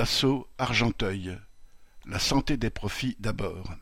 Dassault 0.00 0.48
Argenteuil 0.56 1.36
La 2.06 2.18
santé 2.18 2.56
des 2.56 2.70
profits 2.70 3.16
d'abord. 3.20 3.74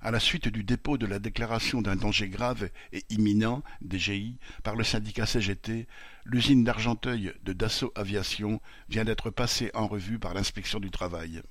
À 0.00 0.10
la 0.10 0.18
suite 0.18 0.48
du 0.48 0.64
dépôt 0.64 0.96
de 0.96 1.04
la 1.04 1.18
déclaration 1.18 1.82
d'un 1.82 1.96
danger 1.96 2.30
grave 2.30 2.70
et 2.94 3.04
imminent 3.10 3.62
(DGI) 3.82 4.38
par 4.62 4.74
le 4.74 4.84
syndicat 4.84 5.26
CGT, 5.26 5.86
l'usine 6.24 6.64
d'Argenteuil 6.64 7.34
de 7.42 7.52
Dassault 7.52 7.92
Aviation 7.94 8.62
vient 8.88 9.04
d'être 9.04 9.28
passée 9.28 9.70
en 9.74 9.86
revue 9.86 10.18
par 10.18 10.32
l'inspection 10.32 10.80
du 10.80 10.90
travail. 10.90 11.42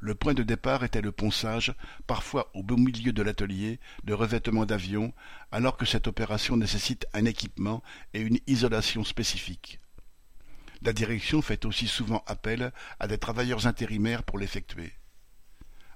Le 0.00 0.16
point 0.16 0.34
de 0.34 0.42
départ 0.42 0.82
était 0.82 1.00
le 1.00 1.12
ponçage, 1.12 1.72
parfois 2.08 2.50
au 2.52 2.64
beau 2.64 2.76
milieu 2.76 3.12
de 3.12 3.22
l'atelier, 3.22 3.78
de 4.02 4.12
revêtements 4.12 4.66
d'avions, 4.66 5.14
alors 5.52 5.76
que 5.76 5.86
cette 5.86 6.08
opération 6.08 6.56
nécessite 6.56 7.06
un 7.12 7.26
équipement 7.26 7.80
et 8.12 8.20
une 8.22 8.40
isolation 8.48 9.04
spécifiques. 9.04 9.78
La 10.88 10.94
direction 10.94 11.42
fait 11.42 11.66
aussi 11.66 11.86
souvent 11.86 12.24
appel 12.26 12.72
à 12.98 13.08
des 13.08 13.18
travailleurs 13.18 13.66
intérimaires 13.66 14.22
pour 14.22 14.38
l'effectuer. 14.38 14.94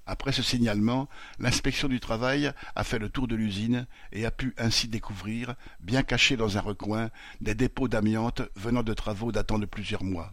Après 0.05 0.31
ce 0.31 0.43
signalement, 0.43 1.09
l'inspection 1.39 1.87
du 1.87 1.99
travail 1.99 2.53
a 2.75 2.83
fait 2.83 2.99
le 2.99 3.09
tour 3.09 3.27
de 3.27 3.35
l'usine 3.35 3.87
et 4.11 4.27
a 4.27 4.29
pu 4.29 4.53
ainsi 4.55 4.87
découvrir, 4.87 5.55
bien 5.79 6.03
cachés 6.03 6.37
dans 6.37 6.59
un 6.59 6.61
recoin, 6.61 7.09
des 7.41 7.55
dépôts 7.55 7.87
d'amiante 7.87 8.43
venant 8.55 8.83
de 8.83 8.93
travaux 8.93 9.31
datant 9.31 9.57
de 9.57 9.65
plusieurs 9.65 10.03
mois. 10.03 10.31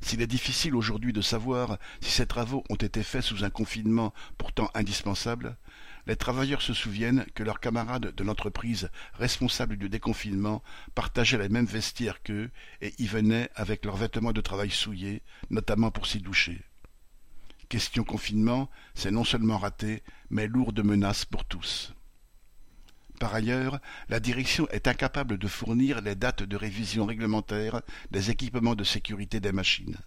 S'il 0.00 0.22
est 0.22 0.28
difficile 0.28 0.76
aujourd'hui 0.76 1.12
de 1.12 1.20
savoir 1.20 1.78
si 2.00 2.12
ces 2.12 2.26
travaux 2.28 2.62
ont 2.70 2.76
été 2.76 3.02
faits 3.02 3.22
sous 3.22 3.42
un 3.42 3.50
confinement 3.50 4.14
pourtant 4.38 4.70
indispensable, 4.74 5.56
les 6.06 6.16
travailleurs 6.16 6.62
se 6.62 6.74
souviennent 6.74 7.26
que 7.34 7.42
leurs 7.42 7.60
camarades 7.60 8.14
de 8.14 8.24
l'entreprise 8.24 8.90
responsable 9.14 9.76
du 9.76 9.88
déconfinement 9.88 10.62
partageaient 10.94 11.38
les 11.38 11.48
mêmes 11.48 11.66
vestiaires 11.66 12.22
qu'eux 12.22 12.50
et 12.80 12.94
y 12.98 13.06
venaient 13.06 13.50
avec 13.54 13.84
leurs 13.84 13.96
vêtements 13.96 14.32
de 14.32 14.40
travail 14.40 14.70
souillés, 14.70 15.22
notamment 15.50 15.90
pour 15.90 16.06
s'y 16.06 16.20
doucher. 16.20 16.62
Question 17.68 18.02
confinement, 18.02 18.68
c'est 18.94 19.12
non 19.12 19.24
seulement 19.24 19.58
raté, 19.58 20.02
mais 20.28 20.48
lourd 20.48 20.72
de 20.72 20.82
menaces 20.82 21.24
pour 21.24 21.44
tous. 21.44 21.94
Par 23.20 23.34
ailleurs, 23.34 23.78
la 24.08 24.18
direction 24.18 24.66
est 24.70 24.88
incapable 24.88 25.36
de 25.36 25.46
fournir 25.46 26.00
les 26.00 26.14
dates 26.14 26.42
de 26.42 26.56
révision 26.56 27.04
réglementaire 27.04 27.82
des 28.10 28.30
équipements 28.30 28.74
de 28.74 28.82
sécurité 28.82 29.40
des 29.40 29.52
machines. 29.52 29.98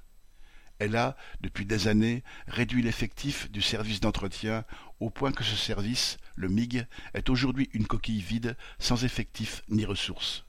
Elle 0.84 0.98
a, 0.98 1.16
depuis 1.40 1.66
des 1.66 1.88
années, 1.88 2.24
réduit 2.46 2.82
l'effectif 2.82 3.50
du 3.50 3.62
service 3.62 4.02
d'entretien 4.02 4.66
au 5.00 5.10
point 5.10 5.32
que 5.32 5.46
ce 5.46 5.56
service, 5.56 6.18
le 6.36 6.50
MIG, 6.50 6.88
est 7.14 7.30
aujourd'hui 7.30 7.70
une 7.72 7.88
coquille 7.88 8.20
vide, 8.20 8.58
sans 8.80 9.06
effectif 9.06 9.62
ni 9.70 9.86
ressources. 9.86 10.44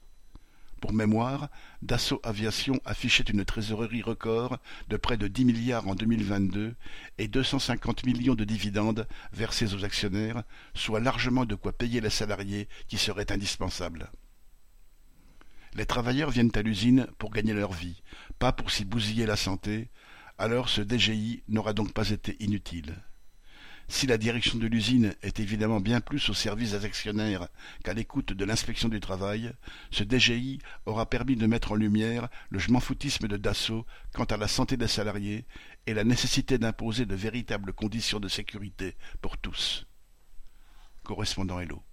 Pour 0.81 0.91
mémoire, 0.91 1.47
Dassault 1.81 2.19
Aviation 2.23 2.81
affichait 2.83 3.23
une 3.23 3.45
trésorerie 3.45 4.01
record 4.01 4.57
de 4.89 4.97
près 4.97 5.15
de 5.15 5.29
10 5.29 5.45
milliards 5.45 5.87
en 5.87 5.95
2022 5.95 6.75
et 7.17 7.29
250 7.29 8.05
millions 8.05 8.35
de 8.35 8.43
dividendes 8.43 9.07
versés 9.31 9.73
aux 9.73 9.85
actionnaires, 9.85 10.43
soit 10.73 10.99
largement 10.99 11.45
de 11.45 11.55
quoi 11.55 11.71
payer 11.71 12.01
les 12.01 12.09
salariés 12.09 12.67
qui 12.89 12.97
seraient 12.97 13.31
indispensables. 13.31 14.11
Les 15.75 15.85
travailleurs 15.85 16.29
viennent 16.29 16.51
à 16.55 16.61
l'usine 16.61 17.07
pour 17.19 17.31
gagner 17.31 17.53
leur 17.53 17.71
vie, 17.71 18.01
pas 18.37 18.51
pour 18.51 18.69
s'y 18.69 18.83
bousiller 18.83 19.25
la 19.25 19.37
santé, 19.37 19.89
alors 20.37 20.69
ce 20.69 20.81
DGI 20.81 21.43
n'aura 21.47 21.73
donc 21.73 21.93
pas 21.93 22.09
été 22.09 22.35
inutile. 22.39 22.95
Si 23.87 24.07
la 24.07 24.17
direction 24.17 24.57
de 24.57 24.65
l'usine 24.65 25.13
est 25.21 25.39
évidemment 25.39 25.79
bien 25.79 26.01
plus 26.01 26.29
au 26.29 26.33
service 26.33 26.71
des 26.71 26.85
actionnaires 26.85 27.47
qu'à 27.83 27.93
l'écoute 27.93 28.33
de 28.33 28.43
l'inspection 28.43 28.89
du 28.89 28.99
travail, 28.99 29.51
ce 29.91 30.03
DGI 30.03 30.59
aura 30.87 31.07
permis 31.07 31.35
de 31.35 31.45
mettre 31.45 31.71
en 31.71 31.75
lumière 31.75 32.27
le 32.49 32.59
foutisme 32.59 33.27
de 33.27 33.37
Dassault 33.37 33.85
quant 34.13 34.23
à 34.25 34.37
la 34.37 34.47
santé 34.47 34.75
des 34.75 34.87
salariés 34.87 35.45
et 35.85 35.93
la 35.93 36.03
nécessité 36.03 36.57
d'imposer 36.57 37.05
de 37.05 37.15
véritables 37.15 37.73
conditions 37.73 38.19
de 38.19 38.27
sécurité 38.27 38.95
pour 39.21 39.37
tous. 39.37 39.85
Correspondant 41.03 41.59
Hello. 41.59 41.83